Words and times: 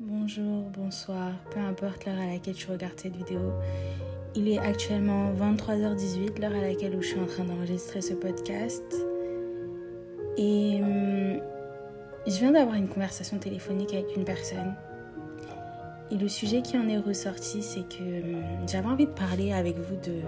Bonjour, 0.00 0.62
bonsoir, 0.76 1.32
peu 1.50 1.58
importe 1.58 2.06
l'heure 2.06 2.20
à 2.20 2.32
laquelle 2.32 2.54
tu 2.54 2.70
regardes 2.70 3.00
cette 3.00 3.16
vidéo. 3.16 3.40
Il 4.36 4.46
est 4.46 4.60
actuellement 4.60 5.32
23h18, 5.32 6.40
l'heure 6.40 6.54
à 6.54 6.60
laquelle 6.60 6.96
je 7.00 7.04
suis 7.04 7.18
en 7.18 7.26
train 7.26 7.42
d'enregistrer 7.42 8.00
ce 8.00 8.14
podcast. 8.14 8.84
Et 10.36 10.78
hum, 10.80 11.40
je 12.28 12.38
viens 12.38 12.52
d'avoir 12.52 12.76
une 12.76 12.86
conversation 12.86 13.38
téléphonique 13.38 13.92
avec 13.92 14.14
une 14.14 14.24
personne. 14.24 14.72
Et 16.12 16.16
le 16.16 16.28
sujet 16.28 16.62
qui 16.62 16.78
en 16.78 16.88
est 16.88 16.98
ressorti, 16.98 17.60
c'est 17.60 17.88
que 17.88 18.22
hum, 18.22 18.44
j'avais 18.68 18.86
envie 18.86 19.06
de 19.06 19.10
parler 19.10 19.52
avec 19.52 19.76
vous 19.78 19.96
de, 19.96 20.20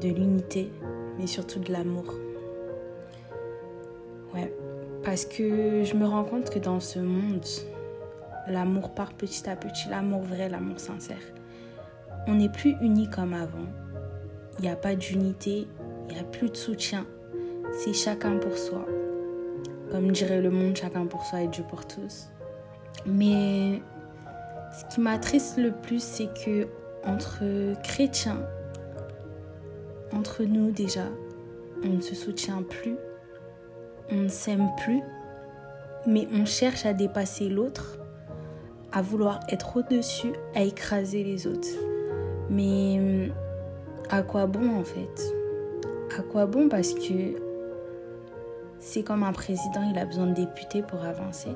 de 0.00 0.14
l'unité, 0.14 0.70
mais 1.18 1.26
surtout 1.26 1.60
de 1.60 1.70
l'amour. 1.70 2.06
Ouais, 4.34 4.50
parce 5.04 5.26
que 5.26 5.84
je 5.84 5.94
me 5.94 6.06
rends 6.06 6.24
compte 6.24 6.48
que 6.48 6.58
dans 6.58 6.80
ce 6.80 7.00
monde, 7.00 7.44
l'amour 8.48 8.90
part 8.90 9.12
petit 9.12 9.48
à 9.48 9.56
petit, 9.56 9.88
l'amour 9.88 10.22
vrai, 10.22 10.48
l'amour 10.48 10.80
sincère. 10.80 11.22
On 12.26 12.34
n'est 12.34 12.48
plus 12.48 12.76
unis 12.80 13.08
comme 13.08 13.34
avant. 13.34 13.66
Il 14.58 14.62
n'y 14.62 14.70
a 14.70 14.76
pas 14.76 14.94
d'unité, 14.94 15.66
il 16.08 16.14
n'y 16.14 16.20
a 16.20 16.24
plus 16.24 16.50
de 16.50 16.56
soutien. 16.56 17.06
C'est 17.72 17.94
chacun 17.94 18.38
pour 18.38 18.56
soi. 18.56 18.86
Comme 19.90 20.12
dirait 20.12 20.40
le 20.40 20.50
monde, 20.50 20.76
chacun 20.76 21.06
pour 21.06 21.24
soi 21.24 21.42
et 21.42 21.48
Dieu 21.48 21.64
pour 21.68 21.86
tous. 21.86 22.28
Mais 23.06 23.82
ce 24.72 24.94
qui 24.94 25.00
m'attriste 25.00 25.58
le 25.58 25.72
plus, 25.72 26.02
c'est 26.02 26.28
que 26.32 26.68
entre 27.04 27.42
chrétiens, 27.82 28.46
entre 30.12 30.44
nous 30.44 30.70
déjà, 30.70 31.06
on 31.84 31.88
ne 31.88 32.00
se 32.00 32.14
soutient 32.14 32.62
plus, 32.62 32.96
on 34.10 34.16
ne 34.16 34.28
s'aime 34.28 34.68
plus, 34.84 35.02
mais 36.06 36.28
on 36.32 36.44
cherche 36.44 36.86
à 36.86 36.92
dépasser 36.92 37.48
l'autre 37.48 37.98
à 38.92 39.02
vouloir 39.02 39.40
être 39.48 39.76
au-dessus, 39.76 40.32
à 40.54 40.62
écraser 40.62 41.24
les 41.24 41.46
autres. 41.46 41.68
Mais 42.50 43.30
à 44.10 44.22
quoi 44.22 44.46
bon 44.46 44.78
en 44.78 44.84
fait? 44.84 45.34
À 46.18 46.22
quoi 46.22 46.46
bon 46.46 46.68
parce 46.68 46.92
que 46.92 47.40
c'est 48.78 49.02
comme 49.02 49.22
un 49.22 49.32
président, 49.32 49.88
il 49.90 49.98
a 49.98 50.04
besoin 50.04 50.26
de 50.26 50.34
députés 50.34 50.82
pour 50.82 51.02
avancer. 51.04 51.50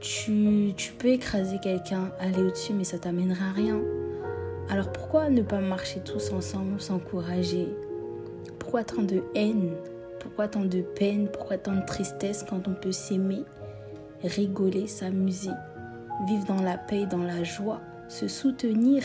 Tu, 0.00 0.72
tu 0.76 0.92
peux 0.92 1.08
écraser 1.08 1.58
quelqu'un, 1.58 2.12
aller 2.20 2.42
au-dessus, 2.42 2.74
mais 2.74 2.84
ça 2.84 2.98
t'amènera 2.98 3.46
à 3.46 3.52
rien. 3.52 3.80
Alors 4.68 4.92
pourquoi 4.92 5.30
ne 5.30 5.42
pas 5.42 5.60
marcher 5.60 6.00
tous 6.00 6.32
ensemble, 6.32 6.80
s'encourager? 6.80 7.68
Pourquoi 8.58 8.84
tant 8.84 9.02
de 9.02 9.22
haine? 9.34 9.72
Pourquoi 10.20 10.48
tant 10.48 10.64
de 10.64 10.82
peine? 10.82 11.28
Pourquoi 11.32 11.56
tant 11.56 11.74
de 11.74 11.86
tristesse 11.86 12.44
quand 12.48 12.68
on 12.68 12.74
peut 12.74 12.92
s'aimer, 12.92 13.42
rigoler, 14.22 14.86
s'amuser? 14.86 15.50
Vivre 16.24 16.44
dans 16.46 16.62
la 16.62 16.78
paix, 16.78 17.06
dans 17.06 17.22
la 17.22 17.44
joie, 17.44 17.80
se 18.08 18.28
soutenir 18.28 19.02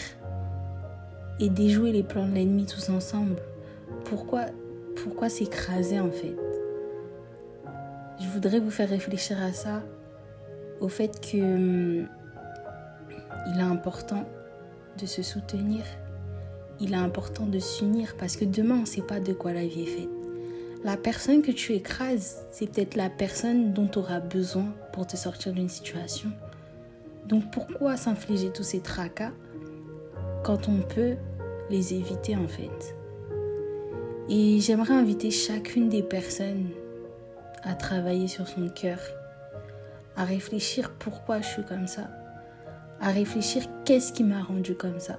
et 1.40 1.50
déjouer 1.50 1.92
les 1.92 2.04
plans 2.04 2.28
de 2.28 2.34
l'ennemi 2.34 2.66
tous 2.66 2.90
ensemble. 2.90 3.36
Pourquoi, 4.06 4.46
pourquoi 5.04 5.30
s'écraser 5.30 6.00
en 6.00 6.12
fait? 6.12 6.36
Je 8.20 8.28
voudrais 8.28 8.60
vous 8.60 8.70
faire 8.70 8.90
réfléchir 8.90 9.42
à 9.42 9.52
ça, 9.52 9.82
au 10.80 10.88
fait 10.88 11.20
que 11.20 11.38
hum, 11.38 12.08
il 13.48 13.60
est 13.60 13.64
important 13.64 14.26
de 15.00 15.06
se 15.06 15.24
soutenir, 15.24 15.84
il 16.80 16.94
est 16.94 16.98
important 16.98 17.46
de 17.46 17.60
s'unir 17.60 18.16
parce 18.18 18.36
que 18.36 18.46
demain 18.46 18.76
on 18.76 18.82
ne 18.82 18.86
sait 18.86 19.02
pas 19.02 19.20
de 19.20 19.34
quoi 19.34 19.54
la 19.54 19.66
vie 19.66 19.84
est 19.84 19.86
faite. 19.86 20.10
La 20.84 20.98
personne 20.98 21.44
que 21.44 21.52
tu 21.52 21.74
écrases, 21.74 22.44
c'est 22.52 22.68
peut-être 22.68 22.96
la 22.96 23.10
personne 23.10 23.72
dont 23.72 23.88
tu 23.88 24.00
auras 24.00 24.20
besoin 24.20 24.74
pour 24.94 25.06
te 25.06 25.16
sortir 25.16 25.54
d'une 25.54 25.70
situation. 25.70 26.32
Donc 27.32 27.50
pourquoi 27.50 27.96
s'infliger 27.96 28.52
tous 28.52 28.64
ces 28.64 28.82
tracas 28.82 29.32
quand 30.44 30.68
on 30.68 30.82
peut 30.82 31.16
les 31.70 31.94
éviter 31.94 32.36
en 32.36 32.48
fait? 32.50 32.96
Et 34.28 34.60
j'aimerais 34.60 34.94
inviter 34.94 35.32
chacune 35.32 35.88
des 35.88 36.04
personnes 36.04 36.68
à 37.64 37.74
travailler 37.74 38.28
sur 38.28 38.50
son 38.50 38.68
cœur, 38.68 39.00
à 40.18 40.26
réfléchir 40.26 40.92
pourquoi 41.00 41.40
je 41.40 41.48
suis 41.48 41.64
comme 41.64 41.88
ça, 41.88 42.10
à 43.00 43.12
réfléchir 43.12 43.64
qu'est-ce 43.86 44.12
qui 44.12 44.26
m'a 44.26 44.44
rendu 44.44 44.76
comme 44.76 45.00
ça 45.00 45.18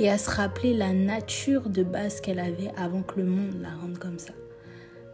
et 0.00 0.10
à 0.10 0.18
se 0.18 0.28
rappeler 0.28 0.74
la 0.74 0.92
nature 0.92 1.70
de 1.70 1.84
base 1.84 2.20
qu'elle 2.20 2.40
avait 2.40 2.72
avant 2.76 3.02
que 3.02 3.20
le 3.20 3.26
monde 3.26 3.54
la 3.62 3.70
rende 3.70 3.98
comme 3.98 4.18
ça. 4.18 4.32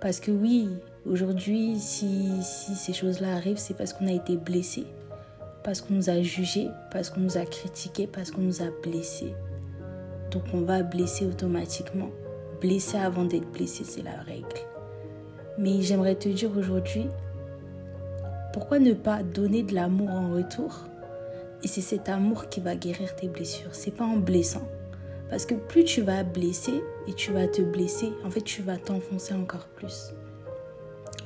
Parce 0.00 0.18
que 0.18 0.30
oui, 0.30 0.70
aujourd'hui, 1.04 1.78
si, 1.78 2.42
si 2.42 2.74
ces 2.74 2.94
choses-là 2.94 3.34
arrivent, 3.34 3.58
c'est 3.58 3.76
parce 3.76 3.92
qu'on 3.92 4.08
a 4.08 4.12
été 4.12 4.36
blessé 4.36 4.86
parce 5.64 5.80
qu'on 5.80 5.94
nous 5.94 6.10
a 6.10 6.22
jugés, 6.22 6.68
parce 6.90 7.10
qu'on 7.10 7.20
nous 7.20 7.38
a 7.38 7.44
critiqués, 7.44 8.06
parce 8.06 8.30
qu'on 8.30 8.42
nous 8.42 8.62
a 8.62 8.70
blessés. 8.82 9.34
Donc 10.30 10.44
on 10.52 10.62
va 10.62 10.82
blesser 10.82 11.26
automatiquement. 11.26 12.10
Blesser 12.60 12.98
avant 12.98 13.24
d'être 13.24 13.50
blessé, 13.50 13.84
c'est 13.84 14.02
la 14.02 14.20
règle. 14.22 14.46
Mais 15.58 15.82
j'aimerais 15.82 16.14
te 16.14 16.28
dire 16.28 16.56
aujourd'hui, 16.56 17.06
pourquoi 18.52 18.78
ne 18.78 18.92
pas 18.92 19.22
donner 19.22 19.62
de 19.62 19.74
l'amour 19.74 20.10
en 20.10 20.32
retour? 20.32 20.84
Et 21.62 21.68
c'est 21.68 21.80
cet 21.80 22.08
amour 22.08 22.48
qui 22.48 22.60
va 22.60 22.74
guérir 22.74 23.14
tes 23.14 23.28
blessures. 23.28 23.74
C'est 23.74 23.94
pas 23.94 24.04
en 24.04 24.16
blessant. 24.16 24.66
Parce 25.30 25.46
que 25.46 25.54
plus 25.54 25.84
tu 25.84 26.02
vas 26.02 26.24
blesser 26.24 26.82
et 27.06 27.14
tu 27.14 27.32
vas 27.32 27.46
te 27.46 27.62
blesser, 27.62 28.12
en 28.24 28.30
fait, 28.30 28.42
tu 28.42 28.62
vas 28.62 28.76
t'enfoncer 28.76 29.32
encore 29.34 29.66
plus. 29.76 30.12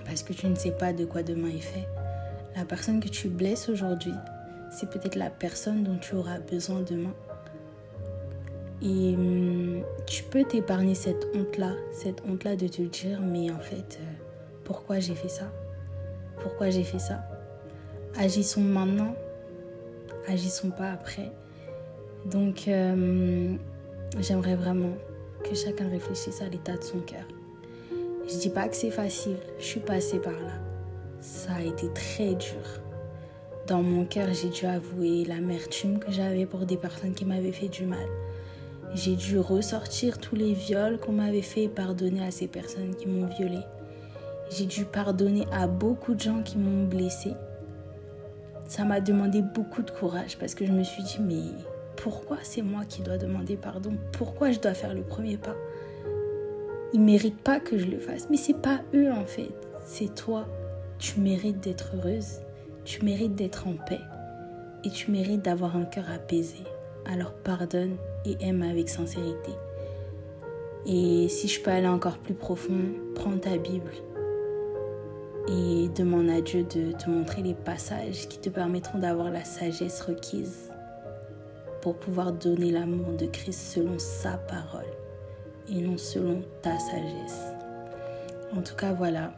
Parce 0.05 0.23
que 0.23 0.33
tu 0.33 0.47
ne 0.47 0.55
sais 0.55 0.71
pas 0.71 0.93
de 0.93 1.05
quoi 1.05 1.23
demain 1.23 1.49
est 1.49 1.61
fait. 1.61 1.89
La 2.57 2.65
personne 2.65 3.01
que 3.01 3.09
tu 3.09 3.29
blesses 3.29 3.69
aujourd'hui, 3.69 4.15
c'est 4.71 4.89
peut-être 4.89 5.15
la 5.15 5.29
personne 5.29 5.85
dont 5.85 5.99
tu 5.99 6.15
auras 6.15 6.39
besoin 6.39 6.81
demain. 6.81 7.13
Et 8.81 9.15
hum, 9.15 9.83
tu 10.07 10.23
peux 10.23 10.43
t'épargner 10.43 10.95
cette 10.95 11.27
honte-là, 11.35 11.75
cette 11.93 12.23
honte-là 12.27 12.57
de 12.57 12.67
te 12.67 12.81
dire, 12.81 13.21
mais 13.21 13.51
en 13.51 13.59
fait, 13.59 13.99
euh, 14.01 14.13
pourquoi 14.65 15.01
j'ai 15.01 15.15
fait 15.15 15.29
ça? 15.29 15.53
Pourquoi 16.43 16.71
j'ai 16.71 16.83
fait 16.83 16.99
ça? 16.99 17.29
Agissons 18.19 18.63
maintenant, 18.63 19.15
agissons 20.27 20.71
pas 20.71 20.93
après. 20.93 21.31
Donc, 22.25 22.69
euh, 22.69 23.55
j'aimerais 24.19 24.57
vraiment 24.57 24.97
que 25.45 25.55
chacun 25.55 25.91
réfléchisse 25.91 26.41
à 26.41 26.49
l'état 26.49 26.79
de 26.79 26.83
son 26.83 27.01
cœur. 27.01 27.27
Je 28.27 28.39
dis 28.39 28.51
pas 28.51 28.67
que 28.67 28.77
c'est 28.77 28.91
facile, 28.91 29.37
je 29.59 29.65
suis 29.65 29.81
passée 29.81 30.19
par 30.19 30.33
là 30.33 30.76
ça 31.21 31.55
a 31.55 31.63
été 31.63 31.93
très 31.93 32.35
dur. 32.35 32.81
Dans 33.67 33.83
mon 33.83 34.05
cœur, 34.05 34.29
j'ai 34.33 34.49
dû 34.49 34.65
avouer 34.65 35.25
l'amertume 35.25 35.99
que 35.99 36.13
j'avais 36.13 36.47
pour 36.47 36.67
des 36.67 36.77
personnes 36.77 37.15
qui 37.15 37.25
m'avaient 37.25 37.53
fait 37.53 37.69
du 37.69 37.85
mal. 37.85 38.07
J'ai 38.95 39.17
dû 39.17 39.39
ressortir 39.39 40.19
tous 40.19 40.37
les 40.37 40.53
viols 40.53 40.99
qu'on 40.99 41.13
m'avait 41.13 41.43
fait 41.43 41.65
et 41.65 41.69
pardonner 41.69 42.25
à 42.25 42.31
ces 42.31 42.47
personnes 42.47 42.95
qui 42.95 43.09
m'ont 43.09 43.27
violé. 43.27 43.59
J'ai 44.51 44.67
dû 44.67 44.85
pardonner 44.85 45.45
à 45.53 45.67
beaucoup 45.67 46.15
de 46.15 46.21
gens 46.21 46.43
qui 46.43 46.59
m'ont 46.59 46.87
blessé. 46.87 47.33
Ça 48.69 48.85
m'a 48.85 49.01
demandé 49.01 49.43
beaucoup 49.43 49.83
de 49.83 49.91
courage 49.91 50.39
parce 50.39 50.55
que 50.55 50.65
je 50.65 50.73
me 50.73 50.85
suis 50.85 51.03
dit 51.03 51.19
mais 51.21 51.43
pourquoi 51.97 52.39
c'est 52.43 52.63
moi 52.63 52.85
qui 52.89 53.03
dois 53.03 53.19
demander 53.19 53.57
pardon? 53.57 53.97
Pourquoi 54.13 54.53
je 54.53 54.61
dois 54.61 54.75
faire 54.75 54.95
le 54.95 55.03
premier 55.03 55.37
pas? 55.37 55.57
Ils 56.93 57.01
méritent 57.01 57.43
pas 57.43 57.59
que 57.59 57.79
je 57.79 57.87
le 57.87 57.99
fasse, 57.99 58.29
mais 58.31 58.37
c'est 58.37 58.61
pas 58.61 58.81
eux 58.95 59.11
en 59.11 59.25
fait, 59.25 59.51
c'est 59.85 60.15
toi. 60.15 60.47
Tu 60.99 61.21
mérites 61.21 61.61
d'être 61.61 61.93
heureuse, 61.97 62.41
tu 62.85 63.05
mérites 63.05 63.35
d'être 63.35 63.67
en 63.67 63.75
paix 63.75 64.01
et 64.85 64.91
tu 64.91 65.11
mérites 65.11 65.43
d'avoir 65.43 65.77
un 65.77 65.85
cœur 65.85 66.11
apaisé. 66.11 66.65
Alors 67.05 67.33
pardonne 67.33 67.97
et 68.25 68.37
aime 68.41 68.63
avec 68.63 68.89
sincérité. 68.89 69.53
Et 70.87 71.29
si 71.29 71.49
je 71.49 71.61
peux 71.61 71.71
aller 71.71 71.89
encore 71.89 72.19
plus 72.19 72.35
profond, 72.35 72.95
prends 73.15 73.37
ta 73.37 73.57
Bible 73.57 73.93
et 75.49 75.89
demande 75.95 76.31
à 76.31 76.41
Dieu 76.41 76.63
de 76.63 76.93
te 76.93 77.09
montrer 77.09 77.43
les 77.43 77.55
passages 77.55 78.29
qui 78.29 78.39
te 78.39 78.49
permettront 78.49 78.99
d'avoir 78.99 79.31
la 79.31 79.45
sagesse 79.45 80.01
requise 80.01 80.71
pour 81.83 81.97
pouvoir 81.97 82.33
donner 82.33 82.71
l'amour 82.73 83.13
de 83.13 83.27
Christ 83.27 83.75
selon 83.75 83.99
sa 83.99 84.39
parole 84.39 84.87
et 85.69 85.81
non 85.81 85.99
selon 85.99 86.43
ta 86.63 86.77
sagesse. 86.79 87.53
En 88.57 88.63
tout 88.63 88.75
cas, 88.75 88.93
voilà. 88.93 89.33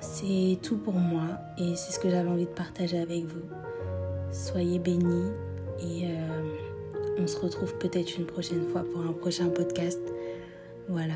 C'est 0.00 0.58
tout 0.62 0.76
pour 0.76 0.94
moi 0.94 1.24
et 1.58 1.74
c'est 1.76 1.92
ce 1.92 1.98
que 1.98 2.08
j'avais 2.08 2.28
envie 2.28 2.46
de 2.46 2.50
partager 2.50 2.98
avec 2.98 3.24
vous. 3.24 3.42
Soyez 4.30 4.78
bénis 4.78 5.30
et 5.80 6.06
euh, 6.06 6.56
on 7.18 7.26
se 7.26 7.38
retrouve 7.38 7.76
peut-être 7.78 8.16
une 8.16 8.26
prochaine 8.26 8.62
fois 8.68 8.84
pour 8.92 9.02
un 9.02 9.12
prochain 9.12 9.48
podcast. 9.48 10.00
Voilà. 10.88 11.14